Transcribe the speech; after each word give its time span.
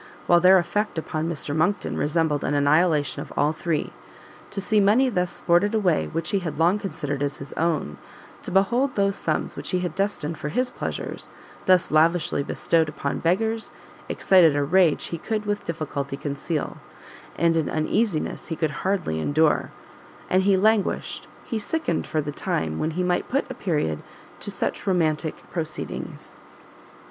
while 0.25 0.39
their 0.39 0.57
effect 0.57 0.97
upon 0.97 1.29
Mr 1.29 1.55
Monckton 1.55 1.95
resembled 1.95 2.43
an 2.43 2.55
annihilation 2.55 3.21
of 3.21 3.31
all 3.37 3.53
three! 3.53 3.93
to 4.49 4.59
see 4.59 4.79
money 4.79 5.09
thus 5.09 5.29
sported 5.29 5.75
away, 5.75 6.07
which 6.07 6.31
he 6.31 6.39
had 6.39 6.57
long 6.57 6.79
considered 6.79 7.21
as 7.21 7.37
his 7.37 7.53
own, 7.53 7.99
to 8.41 8.49
behold 8.49 8.95
those 8.95 9.15
sums 9.15 9.55
which 9.55 9.69
he 9.69 9.81
had 9.81 9.93
destined 9.93 10.39
for 10.39 10.49
his 10.49 10.71
pleasures, 10.71 11.29
thus 11.67 11.91
lavishly 11.91 12.41
bestowed 12.41 12.89
upon 12.89 13.19
beggars, 13.19 13.71
excited 14.09 14.55
a 14.55 14.63
rage 14.63 15.05
he 15.09 15.19
could 15.19 15.45
with 15.45 15.65
difficulty 15.65 16.17
conceal, 16.17 16.77
and 17.37 17.55
an 17.55 17.69
uneasiness 17.69 18.47
he 18.47 18.55
could 18.55 18.71
hardly 18.81 19.19
endure; 19.19 19.69
and 20.31 20.41
he 20.41 20.57
languished, 20.57 21.27
he 21.45 21.59
sickened 21.59 22.07
for 22.07 22.21
the 22.21 22.31
time, 22.31 22.79
when 22.79 22.89
he 22.97 23.03
might 23.03 23.29
put 23.29 23.45
a 23.51 23.53
period 23.53 24.01
to 24.39 24.49
such 24.49 24.87
romantic 24.87 25.47
proceedings. 25.51 26.33